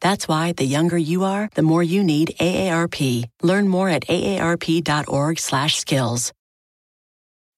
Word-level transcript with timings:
That's 0.00 0.28
why 0.28 0.52
the 0.52 0.64
younger 0.64 0.98
you 0.98 1.24
are, 1.24 1.50
the 1.54 1.62
more 1.62 1.82
you 1.82 2.04
need 2.04 2.36
AARP. 2.40 3.24
Learn 3.42 3.68
more 3.68 3.88
at 3.88 4.06
aarp.org/skills. 4.06 6.32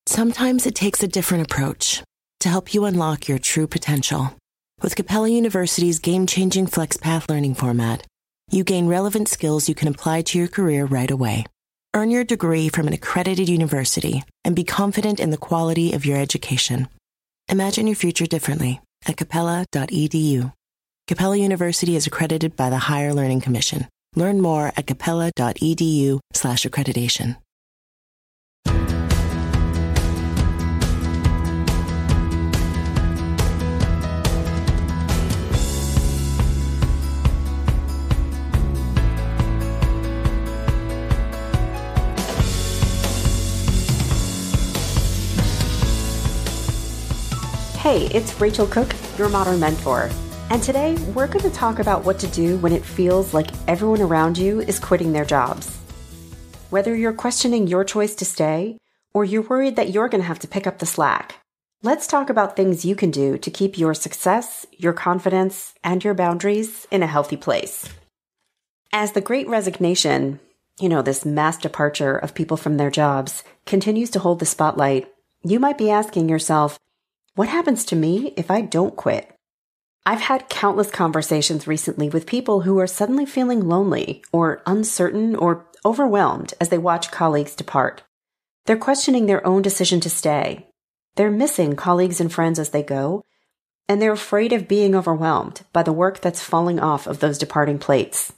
Sometimes 0.06 0.66
it 0.66 0.74
takes 0.74 1.02
a 1.02 1.08
different 1.08 1.44
approach 1.44 2.02
to 2.40 2.48
help 2.48 2.72
you 2.72 2.84
unlock 2.84 3.28
your 3.28 3.38
true 3.38 3.66
potential. 3.66 4.34
With 4.82 4.94
Capella 4.94 5.28
University's 5.28 5.98
game-changing 5.98 6.66
FlexPath 6.66 7.28
learning 7.28 7.54
format, 7.54 8.06
you 8.50 8.62
gain 8.62 8.86
relevant 8.86 9.28
skills 9.28 9.68
you 9.68 9.74
can 9.74 9.88
apply 9.88 10.22
to 10.22 10.38
your 10.38 10.48
career 10.48 10.84
right 10.84 11.10
away. 11.10 11.46
Earn 11.94 12.10
your 12.10 12.24
degree 12.24 12.68
from 12.68 12.86
an 12.86 12.92
accredited 12.92 13.48
university 13.48 14.22
and 14.44 14.54
be 14.54 14.64
confident 14.64 15.18
in 15.18 15.30
the 15.30 15.38
quality 15.38 15.94
of 15.94 16.04
your 16.04 16.18
education. 16.18 16.88
Imagine 17.48 17.86
your 17.86 17.96
future 17.96 18.26
differently 18.26 18.80
at 19.06 19.16
capella.edu. 19.16 20.52
Capella 21.08 21.36
University 21.36 21.94
is 21.94 22.08
accredited 22.08 22.56
by 22.56 22.68
the 22.68 22.78
Higher 22.78 23.14
Learning 23.14 23.40
Commission. 23.40 23.86
Learn 24.16 24.40
more 24.40 24.72
at 24.76 24.88
capella.edu 24.88 26.18
slash 26.32 26.64
accreditation. 26.64 27.36
Hey, 47.78 48.06
it's 48.06 48.40
Rachel 48.40 48.66
Cooke, 48.66 48.92
your 49.16 49.28
modern 49.28 49.60
mentor. 49.60 50.10
And 50.48 50.62
today 50.62 50.94
we're 51.12 51.26
going 51.26 51.40
to 51.40 51.50
talk 51.50 51.80
about 51.80 52.04
what 52.04 52.20
to 52.20 52.28
do 52.28 52.56
when 52.58 52.72
it 52.72 52.84
feels 52.84 53.34
like 53.34 53.50
everyone 53.66 54.00
around 54.00 54.38
you 54.38 54.60
is 54.60 54.78
quitting 54.78 55.12
their 55.12 55.24
jobs. 55.24 55.76
Whether 56.70 56.94
you're 56.94 57.12
questioning 57.12 57.66
your 57.66 57.82
choice 57.82 58.14
to 58.16 58.24
stay 58.24 58.78
or 59.12 59.24
you're 59.24 59.42
worried 59.42 59.74
that 59.74 59.90
you're 59.90 60.08
going 60.08 60.20
to 60.20 60.26
have 60.26 60.38
to 60.40 60.48
pick 60.48 60.68
up 60.68 60.78
the 60.78 60.86
slack, 60.86 61.40
let's 61.82 62.06
talk 62.06 62.30
about 62.30 62.54
things 62.54 62.84
you 62.84 62.94
can 62.94 63.10
do 63.10 63.36
to 63.38 63.50
keep 63.50 63.76
your 63.76 63.92
success, 63.92 64.64
your 64.70 64.92
confidence, 64.92 65.74
and 65.82 66.04
your 66.04 66.14
boundaries 66.14 66.86
in 66.92 67.02
a 67.02 67.08
healthy 67.08 67.36
place. 67.36 67.88
As 68.92 69.12
the 69.12 69.20
great 69.20 69.48
resignation, 69.48 70.38
you 70.78 70.88
know, 70.88 71.02
this 71.02 71.24
mass 71.24 71.58
departure 71.58 72.16
of 72.16 72.34
people 72.34 72.56
from 72.56 72.76
their 72.76 72.90
jobs, 72.90 73.42
continues 73.64 74.10
to 74.10 74.20
hold 74.20 74.38
the 74.38 74.46
spotlight, 74.46 75.12
you 75.42 75.58
might 75.58 75.76
be 75.76 75.90
asking 75.90 76.28
yourself, 76.28 76.78
what 77.34 77.48
happens 77.48 77.84
to 77.86 77.96
me 77.96 78.32
if 78.36 78.48
I 78.48 78.60
don't 78.60 78.94
quit? 78.94 79.35
I've 80.08 80.20
had 80.20 80.48
countless 80.48 80.88
conversations 80.88 81.66
recently 81.66 82.08
with 82.08 82.26
people 82.26 82.60
who 82.60 82.78
are 82.78 82.86
suddenly 82.86 83.26
feeling 83.26 83.66
lonely 83.66 84.22
or 84.30 84.62
uncertain 84.64 85.34
or 85.34 85.66
overwhelmed 85.84 86.54
as 86.60 86.68
they 86.68 86.78
watch 86.78 87.10
colleagues 87.10 87.56
depart. 87.56 88.04
They're 88.66 88.76
questioning 88.76 89.26
their 89.26 89.44
own 89.44 89.62
decision 89.62 89.98
to 90.00 90.10
stay. 90.10 90.68
They're 91.16 91.30
missing 91.32 91.74
colleagues 91.74 92.20
and 92.20 92.32
friends 92.32 92.60
as 92.60 92.70
they 92.70 92.84
go, 92.84 93.24
and 93.88 94.00
they're 94.00 94.12
afraid 94.12 94.52
of 94.52 94.68
being 94.68 94.94
overwhelmed 94.94 95.62
by 95.72 95.82
the 95.82 95.92
work 95.92 96.20
that's 96.20 96.40
falling 96.40 96.78
off 96.78 97.08
of 97.08 97.18
those 97.18 97.36
departing 97.36 97.80
plates. 97.80 98.32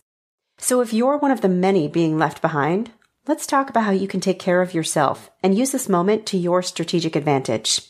So 0.57 0.81
if 0.81 0.95
you're 0.95 1.19
one 1.19 1.31
of 1.31 1.43
the 1.43 1.51
many 1.51 1.87
being 1.87 2.17
left 2.17 2.41
behind, 2.41 2.93
let's 3.27 3.47
talk 3.47 3.69
about 3.69 3.85
how 3.85 3.91
you 3.91 4.09
can 4.09 4.21
take 4.21 4.39
care 4.39 4.63
of 4.63 4.73
yourself 4.73 5.31
and 5.43 5.57
use 5.57 5.73
this 5.73 5.89
moment 5.89 6.25
to 6.27 6.39
your 6.39 6.63
strategic 6.63 7.15
advantage. 7.15 7.83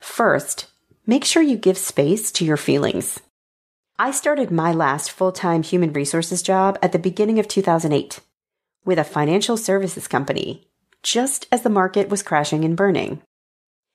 First, 0.00 0.68
make 1.06 1.24
sure 1.24 1.42
you 1.42 1.56
give 1.56 1.76
space 1.76 2.32
to 2.32 2.44
your 2.44 2.56
feelings. 2.56 3.20
I 3.98 4.10
started 4.10 4.50
my 4.50 4.72
last 4.72 5.10
full 5.10 5.32
time 5.32 5.62
human 5.62 5.92
resources 5.92 6.42
job 6.42 6.78
at 6.82 6.92
the 6.92 6.98
beginning 6.98 7.38
of 7.38 7.48
2008 7.48 8.20
with 8.84 8.98
a 8.98 9.04
financial 9.04 9.56
services 9.56 10.08
company, 10.08 10.66
just 11.02 11.46
as 11.52 11.62
the 11.62 11.70
market 11.70 12.08
was 12.08 12.22
crashing 12.22 12.64
and 12.64 12.76
burning. 12.76 13.22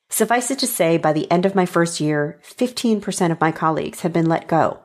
Suffice 0.10 0.50
it 0.50 0.60
to 0.60 0.68
say, 0.68 0.98
by 0.98 1.14
the 1.14 1.30
end 1.32 1.46
of 1.46 1.54
my 1.54 1.66
first 1.66 2.00
year, 2.00 2.40
15% 2.44 3.32
of 3.32 3.42
my 3.42 3.52
colleagues 3.52 4.02
had 4.02 4.12
been 4.12 4.26
let 4.26 4.48
go. 4.48 4.80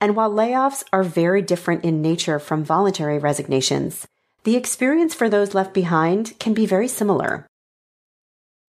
And 0.00 0.16
while 0.16 0.30
layoffs 0.30 0.84
are 0.92 1.02
very 1.02 1.42
different 1.42 1.84
in 1.84 2.00
nature 2.00 2.38
from 2.38 2.64
voluntary 2.64 3.18
resignations, 3.18 4.06
the 4.44 4.56
experience 4.56 5.14
for 5.14 5.28
those 5.28 5.54
left 5.54 5.74
behind 5.74 6.38
can 6.38 6.54
be 6.54 6.66
very 6.66 6.88
similar. 6.88 7.46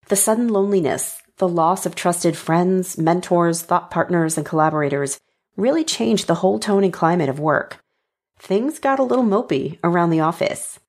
The 0.08 0.16
sudden 0.16 0.48
loneliness, 0.48 1.22
the 1.38 1.48
loss 1.48 1.86
of 1.86 1.96
trusted 1.96 2.38
friends, 2.38 2.98
mentors, 2.98 3.62
thought 3.62 3.92
partners, 3.92 4.38
and 4.38 4.46
collaborators 4.46 5.20
really 5.58 5.84
changed 5.84 6.28
the 6.28 6.36
whole 6.36 6.60
tone 6.60 6.84
and 6.84 6.94
climate 6.94 7.30
of 7.30 7.40
work. 7.40 7.84
Things 8.40 8.80
got 8.80 9.00
a 9.00 9.04
little 9.04 9.24
mopey 9.24 9.80
around 9.84 10.10
the 10.10 10.20
office. 10.20 10.80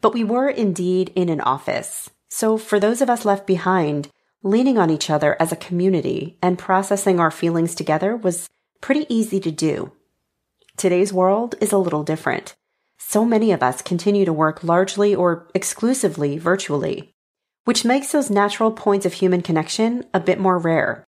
But 0.00 0.14
we 0.14 0.24
were 0.24 0.48
indeed 0.48 1.12
in 1.14 1.28
an 1.28 1.40
office. 1.40 2.10
So 2.28 2.58
for 2.58 2.78
those 2.78 3.00
of 3.00 3.10
us 3.10 3.24
left 3.24 3.46
behind, 3.46 4.08
leaning 4.42 4.78
on 4.78 4.90
each 4.90 5.10
other 5.10 5.36
as 5.40 5.52
a 5.52 5.56
community 5.56 6.38
and 6.42 6.58
processing 6.58 7.18
our 7.18 7.30
feelings 7.30 7.74
together 7.74 8.16
was 8.16 8.48
pretty 8.80 9.06
easy 9.08 9.40
to 9.40 9.50
do. 9.50 9.92
Today's 10.76 11.12
world 11.12 11.54
is 11.60 11.72
a 11.72 11.78
little 11.78 12.02
different. 12.02 12.54
So 12.98 13.24
many 13.24 13.52
of 13.52 13.62
us 13.62 13.82
continue 13.82 14.24
to 14.24 14.32
work 14.32 14.62
largely 14.62 15.14
or 15.14 15.48
exclusively 15.54 16.38
virtually 16.38 17.14
which 17.66 17.84
makes 17.84 18.12
those 18.12 18.30
natural 18.30 18.70
points 18.70 19.04
of 19.04 19.14
human 19.14 19.42
connection 19.42 20.04
a 20.14 20.20
bit 20.20 20.38
more 20.38 20.56
rare. 20.56 21.04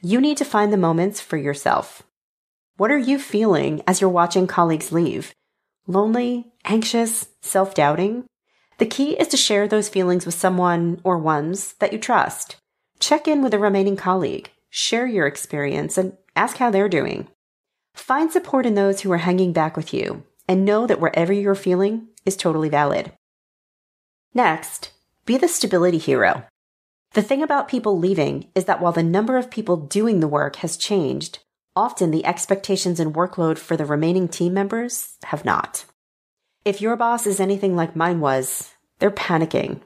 You 0.00 0.20
need 0.20 0.36
to 0.36 0.44
find 0.44 0.72
the 0.72 0.76
moments 0.76 1.20
for 1.20 1.36
yourself. 1.36 2.04
What 2.76 2.92
are 2.92 2.98
you 2.98 3.18
feeling 3.18 3.82
as 3.84 4.00
you're 4.00 4.08
watching 4.08 4.46
colleagues 4.46 4.92
leave? 4.92 5.34
Lonely, 5.88 6.52
anxious, 6.64 7.26
self 7.40 7.74
doubting? 7.74 8.24
The 8.78 8.86
key 8.86 9.14
is 9.14 9.26
to 9.28 9.36
share 9.36 9.66
those 9.66 9.88
feelings 9.88 10.24
with 10.24 10.36
someone 10.36 11.00
or 11.02 11.18
ones 11.18 11.74
that 11.80 11.92
you 11.92 11.98
trust. 11.98 12.56
Check 13.00 13.26
in 13.26 13.42
with 13.42 13.52
a 13.52 13.58
remaining 13.58 13.96
colleague, 13.96 14.50
share 14.70 15.08
your 15.08 15.26
experience, 15.26 15.98
and 15.98 16.16
ask 16.36 16.58
how 16.58 16.70
they're 16.70 16.88
doing. 16.88 17.26
Find 17.94 18.30
support 18.30 18.66
in 18.66 18.76
those 18.76 19.00
who 19.00 19.10
are 19.10 19.18
hanging 19.18 19.52
back 19.52 19.76
with 19.76 19.92
you, 19.92 20.22
and 20.46 20.64
know 20.64 20.86
that 20.86 21.00
wherever 21.00 21.32
you're 21.32 21.56
feeling 21.56 22.06
is 22.24 22.36
totally 22.36 22.68
valid. 22.68 23.10
Next, 24.32 24.92
be 25.24 25.36
the 25.36 25.48
stability 25.48 25.98
hero. 25.98 26.44
The 27.14 27.22
thing 27.22 27.42
about 27.42 27.68
people 27.68 27.98
leaving 27.98 28.48
is 28.54 28.64
that 28.64 28.80
while 28.80 28.92
the 28.92 29.02
number 29.02 29.36
of 29.36 29.50
people 29.50 29.76
doing 29.76 30.20
the 30.20 30.28
work 30.28 30.56
has 30.56 30.76
changed, 30.76 31.38
often 31.76 32.10
the 32.10 32.24
expectations 32.24 32.98
and 32.98 33.14
workload 33.14 33.58
for 33.58 33.76
the 33.76 33.84
remaining 33.84 34.28
team 34.28 34.54
members 34.54 35.16
have 35.24 35.44
not. 35.44 35.84
If 36.64 36.80
your 36.80 36.96
boss 36.96 37.26
is 37.26 37.38
anything 37.38 37.76
like 37.76 37.94
mine 37.94 38.20
was, 38.20 38.70
they're 38.98 39.10
panicking. 39.10 39.80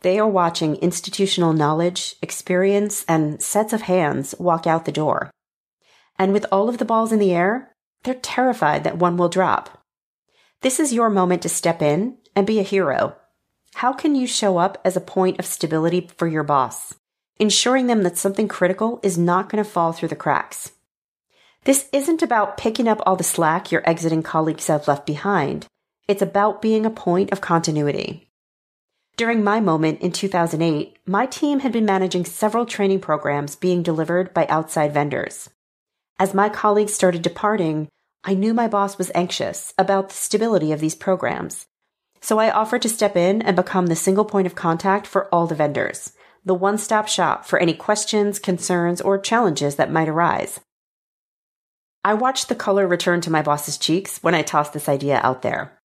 They 0.00 0.18
are 0.18 0.28
watching 0.28 0.76
institutional 0.76 1.52
knowledge, 1.52 2.16
experience, 2.22 3.04
and 3.06 3.40
sets 3.40 3.72
of 3.72 3.82
hands 3.82 4.34
walk 4.38 4.66
out 4.66 4.84
the 4.84 4.92
door. 4.92 5.30
And 6.18 6.32
with 6.32 6.46
all 6.50 6.68
of 6.68 6.78
the 6.78 6.84
balls 6.84 7.12
in 7.12 7.18
the 7.18 7.32
air, 7.32 7.72
they're 8.02 8.14
terrified 8.14 8.82
that 8.84 8.98
one 8.98 9.16
will 9.16 9.28
drop. 9.28 9.78
This 10.62 10.80
is 10.80 10.92
your 10.92 11.10
moment 11.10 11.42
to 11.42 11.48
step 11.48 11.82
in 11.82 12.18
and 12.34 12.46
be 12.46 12.58
a 12.58 12.64
hero 12.64 13.16
how 13.74 13.92
can 13.92 14.14
you 14.14 14.26
show 14.26 14.58
up 14.58 14.80
as 14.84 14.96
a 14.96 15.00
point 15.00 15.38
of 15.38 15.46
stability 15.46 16.08
for 16.16 16.28
your 16.28 16.44
boss, 16.44 16.94
ensuring 17.38 17.86
them 17.86 18.02
that 18.02 18.16
something 18.16 18.48
critical 18.48 19.00
is 19.02 19.18
not 19.18 19.48
going 19.48 19.62
to 19.62 19.68
fall 19.68 19.92
through 19.92 20.08
the 20.08 20.16
cracks? 20.16 20.72
This 21.64 21.88
isn't 21.92 22.22
about 22.22 22.56
picking 22.56 22.88
up 22.88 23.00
all 23.06 23.16
the 23.16 23.24
slack 23.24 23.70
your 23.70 23.88
exiting 23.88 24.22
colleagues 24.22 24.66
have 24.66 24.88
left 24.88 25.06
behind. 25.06 25.66
It's 26.08 26.22
about 26.22 26.62
being 26.62 26.84
a 26.84 26.90
point 26.90 27.32
of 27.32 27.40
continuity. 27.40 28.28
During 29.16 29.44
my 29.44 29.60
moment 29.60 30.00
in 30.00 30.12
2008, 30.12 30.96
my 31.06 31.26
team 31.26 31.60
had 31.60 31.72
been 31.72 31.84
managing 31.84 32.24
several 32.24 32.66
training 32.66 33.00
programs 33.00 33.56
being 33.56 33.82
delivered 33.82 34.32
by 34.34 34.46
outside 34.46 34.94
vendors. 34.94 35.50
As 36.18 36.34
my 36.34 36.48
colleagues 36.48 36.94
started 36.94 37.22
departing, 37.22 37.88
I 38.24 38.34
knew 38.34 38.54
my 38.54 38.68
boss 38.68 38.98
was 38.98 39.10
anxious 39.14 39.74
about 39.76 40.08
the 40.08 40.14
stability 40.14 40.72
of 40.72 40.80
these 40.80 40.94
programs 40.94 41.66
so 42.22 42.38
I 42.38 42.50
offered 42.50 42.82
to 42.82 42.88
step 42.88 43.16
in 43.16 43.42
and 43.42 43.56
become 43.56 43.86
the 43.86 43.96
single 43.96 44.24
point 44.24 44.46
of 44.46 44.54
contact 44.54 45.06
for 45.06 45.26
all 45.34 45.46
the 45.46 45.56
vendors, 45.56 46.12
the 46.44 46.54
one 46.54 46.78
stop 46.78 47.08
shop 47.08 47.44
for 47.44 47.58
any 47.58 47.74
questions, 47.74 48.38
concerns, 48.38 49.00
or 49.00 49.18
challenges 49.18 49.76
that 49.76 49.90
might 49.90 50.08
arise. 50.08 50.60
I 52.04 52.14
watched 52.14 52.48
the 52.48 52.54
color 52.54 52.86
return 52.86 53.20
to 53.22 53.30
my 53.30 53.42
boss's 53.42 53.76
cheeks 53.76 54.22
when 54.22 54.34
I 54.34 54.42
tossed 54.42 54.72
this 54.72 54.88
idea 54.88 55.20
out 55.22 55.42
there. 55.42 55.78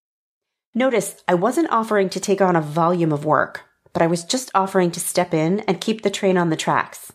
Notice 0.75 1.23
I 1.27 1.33
wasn't 1.33 1.71
offering 1.71 2.09
to 2.09 2.19
take 2.19 2.39
on 2.39 2.55
a 2.55 2.61
volume 2.61 3.11
of 3.11 3.25
work, 3.25 3.63
but 3.91 4.03
I 4.03 4.07
was 4.07 4.23
just 4.23 4.51
offering 4.53 4.91
to 4.91 4.99
step 4.99 5.33
in 5.33 5.61
and 5.61 5.81
keep 5.81 6.03
the 6.03 6.11
train 6.11 6.37
on 6.37 6.51
the 6.51 6.55
tracks. 6.55 7.11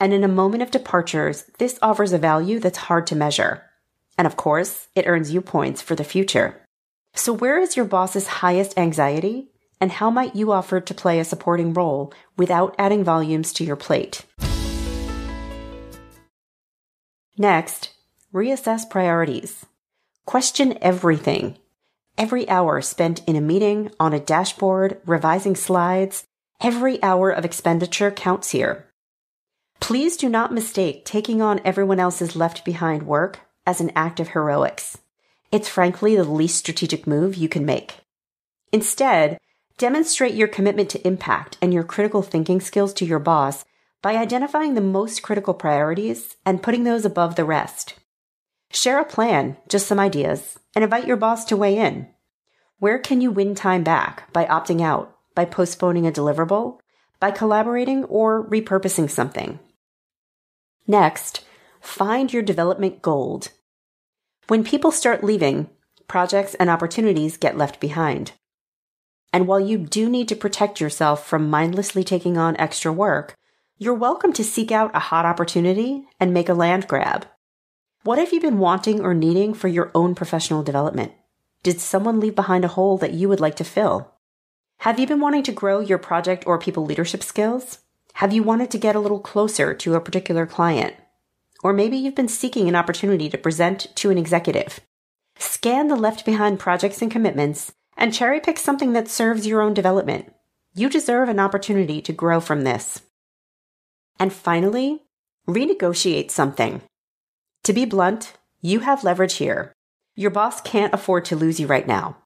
And 0.00 0.12
in 0.12 0.24
a 0.24 0.28
moment 0.28 0.64
of 0.64 0.72
departures, 0.72 1.44
this 1.58 1.78
offers 1.80 2.12
a 2.12 2.18
value 2.18 2.58
that's 2.58 2.78
hard 2.78 3.06
to 3.08 3.16
measure. 3.16 3.62
And 4.18 4.26
of 4.26 4.36
course, 4.36 4.88
it 4.96 5.06
earns 5.06 5.32
you 5.32 5.40
points 5.40 5.80
for 5.80 5.94
the 5.94 6.02
future. 6.02 6.63
So 7.14 7.32
where 7.32 7.58
is 7.58 7.76
your 7.76 7.84
boss's 7.86 8.26
highest 8.26 8.76
anxiety? 8.76 9.48
And 9.80 9.92
how 9.92 10.10
might 10.10 10.34
you 10.34 10.52
offer 10.52 10.80
to 10.80 10.94
play 10.94 11.20
a 11.20 11.24
supporting 11.24 11.72
role 11.72 12.12
without 12.36 12.74
adding 12.78 13.04
volumes 13.04 13.52
to 13.54 13.64
your 13.64 13.76
plate? 13.76 14.24
Next, 17.36 17.90
reassess 18.32 18.88
priorities. 18.88 19.66
Question 20.24 20.78
everything. 20.80 21.56
Every 22.16 22.48
hour 22.48 22.80
spent 22.80 23.22
in 23.26 23.36
a 23.36 23.40
meeting, 23.40 23.90
on 23.98 24.12
a 24.12 24.20
dashboard, 24.20 25.00
revising 25.04 25.56
slides, 25.56 26.24
every 26.60 27.02
hour 27.02 27.30
of 27.30 27.44
expenditure 27.44 28.10
counts 28.10 28.50
here. 28.50 28.88
Please 29.80 30.16
do 30.16 30.28
not 30.28 30.52
mistake 30.52 31.04
taking 31.04 31.42
on 31.42 31.60
everyone 31.64 32.00
else's 32.00 32.36
left 32.36 32.64
behind 32.64 33.02
work 33.04 33.40
as 33.66 33.80
an 33.80 33.92
act 33.94 34.20
of 34.20 34.28
heroics. 34.28 34.98
It's 35.54 35.68
frankly 35.68 36.16
the 36.16 36.24
least 36.24 36.56
strategic 36.56 37.06
move 37.06 37.36
you 37.36 37.48
can 37.48 37.64
make. 37.64 38.00
Instead, 38.72 39.38
demonstrate 39.78 40.34
your 40.34 40.48
commitment 40.48 40.90
to 40.90 41.06
impact 41.06 41.58
and 41.62 41.72
your 41.72 41.84
critical 41.84 42.22
thinking 42.22 42.60
skills 42.60 42.92
to 42.94 43.04
your 43.04 43.20
boss 43.20 43.64
by 44.02 44.16
identifying 44.16 44.74
the 44.74 44.80
most 44.80 45.22
critical 45.22 45.54
priorities 45.54 46.34
and 46.44 46.60
putting 46.60 46.82
those 46.82 47.04
above 47.04 47.36
the 47.36 47.44
rest. 47.44 47.94
Share 48.72 48.98
a 48.98 49.04
plan, 49.04 49.56
just 49.68 49.86
some 49.86 50.00
ideas, 50.00 50.58
and 50.74 50.82
invite 50.82 51.06
your 51.06 51.16
boss 51.16 51.44
to 51.44 51.56
weigh 51.56 51.78
in. 51.78 52.08
Where 52.80 52.98
can 52.98 53.20
you 53.20 53.30
win 53.30 53.54
time 53.54 53.84
back 53.84 54.32
by 54.32 54.46
opting 54.46 54.82
out, 54.82 55.16
by 55.36 55.44
postponing 55.44 56.04
a 56.04 56.10
deliverable, 56.10 56.80
by 57.20 57.30
collaborating 57.30 58.02
or 58.06 58.44
repurposing 58.50 59.08
something? 59.08 59.60
Next, 60.88 61.44
find 61.80 62.32
your 62.32 62.42
development 62.42 63.02
gold. 63.02 63.50
When 64.46 64.62
people 64.62 64.92
start 64.92 65.24
leaving, 65.24 65.70
projects 66.06 66.54
and 66.56 66.68
opportunities 66.68 67.38
get 67.38 67.56
left 67.56 67.80
behind. 67.80 68.32
And 69.32 69.46
while 69.46 69.58
you 69.58 69.78
do 69.78 70.06
need 70.06 70.28
to 70.28 70.36
protect 70.36 70.82
yourself 70.82 71.26
from 71.26 71.48
mindlessly 71.48 72.04
taking 72.04 72.36
on 72.36 72.54
extra 72.58 72.92
work, 72.92 73.36
you're 73.78 73.94
welcome 73.94 74.34
to 74.34 74.44
seek 74.44 74.70
out 74.70 74.94
a 74.94 74.98
hot 74.98 75.24
opportunity 75.24 76.04
and 76.20 76.34
make 76.34 76.50
a 76.50 76.54
land 76.54 76.86
grab. 76.86 77.26
What 78.02 78.18
have 78.18 78.34
you 78.34 78.40
been 78.40 78.58
wanting 78.58 79.00
or 79.00 79.14
needing 79.14 79.54
for 79.54 79.68
your 79.68 79.90
own 79.94 80.14
professional 80.14 80.62
development? 80.62 81.12
Did 81.62 81.80
someone 81.80 82.20
leave 82.20 82.34
behind 82.34 82.66
a 82.66 82.68
hole 82.76 82.98
that 82.98 83.14
you 83.14 83.30
would 83.30 83.40
like 83.40 83.56
to 83.56 83.64
fill? 83.64 84.12
Have 84.80 85.00
you 85.00 85.06
been 85.06 85.20
wanting 85.20 85.44
to 85.44 85.52
grow 85.52 85.80
your 85.80 85.96
project 85.96 86.46
or 86.46 86.58
people 86.58 86.84
leadership 86.84 87.22
skills? 87.22 87.78
Have 88.14 88.34
you 88.34 88.42
wanted 88.42 88.70
to 88.72 88.78
get 88.78 88.94
a 88.94 89.00
little 89.00 89.20
closer 89.20 89.72
to 89.72 89.94
a 89.94 90.02
particular 90.02 90.44
client? 90.44 90.96
Or 91.64 91.72
maybe 91.72 91.96
you've 91.96 92.14
been 92.14 92.28
seeking 92.28 92.68
an 92.68 92.76
opportunity 92.76 93.30
to 93.30 93.38
present 93.38 93.88
to 93.96 94.10
an 94.10 94.18
executive. 94.18 94.80
Scan 95.38 95.88
the 95.88 95.96
left 95.96 96.26
behind 96.26 96.60
projects 96.60 97.00
and 97.00 97.10
commitments 97.10 97.72
and 97.96 98.12
cherry 98.12 98.38
pick 98.38 98.58
something 98.58 98.92
that 98.92 99.08
serves 99.08 99.46
your 99.46 99.62
own 99.62 99.72
development. 99.72 100.32
You 100.74 100.90
deserve 100.90 101.30
an 101.30 101.40
opportunity 101.40 102.02
to 102.02 102.12
grow 102.12 102.38
from 102.38 102.64
this. 102.64 103.00
And 104.20 104.30
finally, 104.30 105.04
renegotiate 105.48 106.30
something. 106.30 106.82
To 107.62 107.72
be 107.72 107.86
blunt, 107.86 108.34
you 108.60 108.80
have 108.80 109.02
leverage 109.02 109.36
here. 109.36 109.72
Your 110.14 110.30
boss 110.30 110.60
can't 110.60 110.92
afford 110.92 111.24
to 111.26 111.36
lose 111.36 111.58
you 111.58 111.66
right 111.66 111.86
now. 111.86 112.18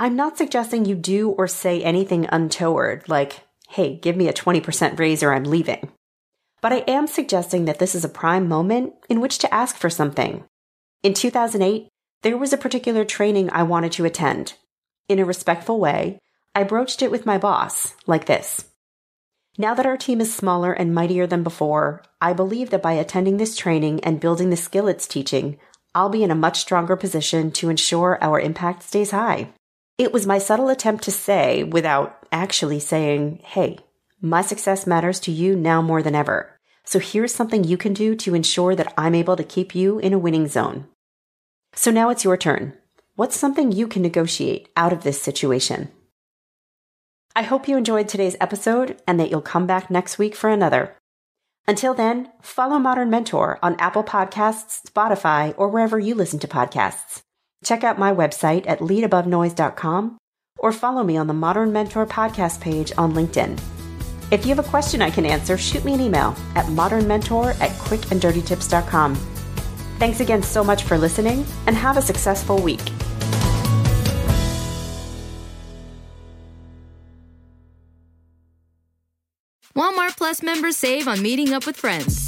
I'm 0.00 0.16
not 0.16 0.38
suggesting 0.38 0.86
you 0.86 0.94
do 0.94 1.30
or 1.30 1.46
say 1.46 1.82
anything 1.82 2.26
untoward, 2.32 3.06
like, 3.06 3.40
hey, 3.68 3.96
give 3.96 4.16
me 4.16 4.28
a 4.28 4.32
20% 4.32 4.98
raise 4.98 5.22
or 5.22 5.34
I'm 5.34 5.44
leaving. 5.44 5.92
But 6.60 6.72
I 6.72 6.84
am 6.88 7.06
suggesting 7.06 7.64
that 7.66 7.78
this 7.78 7.94
is 7.94 8.04
a 8.04 8.08
prime 8.08 8.48
moment 8.48 8.94
in 9.08 9.20
which 9.20 9.38
to 9.38 9.54
ask 9.54 9.76
for 9.76 9.90
something. 9.90 10.44
In 11.02 11.14
2008, 11.14 11.88
there 12.22 12.36
was 12.36 12.52
a 12.52 12.58
particular 12.58 13.04
training 13.04 13.48
I 13.50 13.62
wanted 13.62 13.92
to 13.92 14.04
attend. 14.04 14.54
In 15.08 15.18
a 15.18 15.24
respectful 15.24 15.78
way, 15.78 16.18
I 16.54 16.64
broached 16.64 17.02
it 17.02 17.10
with 17.10 17.26
my 17.26 17.38
boss, 17.38 17.94
like 18.06 18.26
this. 18.26 18.64
Now 19.56 19.74
that 19.74 19.86
our 19.86 19.96
team 19.96 20.20
is 20.20 20.34
smaller 20.34 20.72
and 20.72 20.94
mightier 20.94 21.26
than 21.26 21.42
before, 21.42 22.02
I 22.20 22.32
believe 22.32 22.70
that 22.70 22.82
by 22.82 22.92
attending 22.92 23.36
this 23.36 23.56
training 23.56 24.02
and 24.04 24.20
building 24.20 24.50
the 24.50 24.56
skill 24.56 24.88
it's 24.88 25.06
teaching, 25.06 25.58
I'll 25.94 26.08
be 26.08 26.22
in 26.22 26.30
a 26.30 26.36
much 26.36 26.58
stronger 26.58 26.96
position 26.96 27.50
to 27.52 27.70
ensure 27.70 28.18
our 28.20 28.38
impact 28.40 28.82
stays 28.82 29.12
high. 29.12 29.50
It 29.96 30.12
was 30.12 30.26
my 30.26 30.38
subtle 30.38 30.68
attempt 30.68 31.04
to 31.04 31.10
say, 31.10 31.64
without 31.64 32.26
actually 32.30 32.78
saying, 32.78 33.40
hey, 33.42 33.78
my 34.20 34.42
success 34.42 34.86
matters 34.86 35.20
to 35.20 35.30
you 35.30 35.54
now 35.54 35.80
more 35.80 36.02
than 36.02 36.14
ever. 36.14 36.58
So 36.84 36.98
here's 36.98 37.34
something 37.34 37.64
you 37.64 37.76
can 37.76 37.92
do 37.92 38.16
to 38.16 38.34
ensure 38.34 38.74
that 38.74 38.92
I'm 38.96 39.14
able 39.14 39.36
to 39.36 39.44
keep 39.44 39.74
you 39.74 39.98
in 39.98 40.12
a 40.12 40.18
winning 40.18 40.48
zone. 40.48 40.86
So 41.74 41.90
now 41.90 42.10
it's 42.10 42.24
your 42.24 42.36
turn. 42.36 42.74
What's 43.14 43.36
something 43.36 43.72
you 43.72 43.86
can 43.86 44.02
negotiate 44.02 44.68
out 44.76 44.92
of 44.92 45.02
this 45.02 45.20
situation? 45.20 45.90
I 47.36 47.42
hope 47.42 47.68
you 47.68 47.76
enjoyed 47.76 48.08
today's 48.08 48.36
episode 48.40 49.00
and 49.06 49.20
that 49.20 49.30
you'll 49.30 49.40
come 49.40 49.66
back 49.66 49.90
next 49.90 50.18
week 50.18 50.34
for 50.34 50.50
another. 50.50 50.96
Until 51.68 51.94
then, 51.94 52.32
follow 52.40 52.78
Modern 52.78 53.10
Mentor 53.10 53.58
on 53.62 53.76
Apple 53.78 54.02
Podcasts, 54.02 54.80
Spotify, 54.90 55.54
or 55.56 55.68
wherever 55.68 55.98
you 55.98 56.14
listen 56.14 56.38
to 56.40 56.48
podcasts. 56.48 57.20
Check 57.62 57.84
out 57.84 57.98
my 57.98 58.12
website 58.12 58.64
at 58.66 58.80
leadabovenoise.com 58.80 60.18
or 60.58 60.72
follow 60.72 61.04
me 61.04 61.16
on 61.16 61.26
the 61.26 61.34
Modern 61.34 61.72
Mentor 61.72 62.06
podcast 62.06 62.60
page 62.60 62.92
on 62.96 63.12
LinkedIn. 63.12 63.77
If 64.30 64.44
you 64.44 64.54
have 64.54 64.64
a 64.64 64.68
question 64.68 65.00
I 65.00 65.10
can 65.10 65.24
answer, 65.24 65.56
shoot 65.56 65.84
me 65.84 65.94
an 65.94 66.00
email 66.00 66.36
at 66.54 66.66
modernmentor 66.66 67.58
at 67.60 67.70
quickanddirtytips.com. 67.70 69.14
Thanks 69.98 70.20
again 70.20 70.42
so 70.42 70.62
much 70.62 70.84
for 70.84 70.98
listening 70.98 71.44
and 71.66 71.74
have 71.74 71.96
a 71.96 72.02
successful 72.02 72.60
week. 72.60 72.80
Walmart 79.74 80.16
Plus 80.16 80.42
members 80.42 80.76
save 80.76 81.08
on 81.08 81.22
meeting 81.22 81.52
up 81.52 81.64
with 81.64 81.76
friends. 81.76 82.27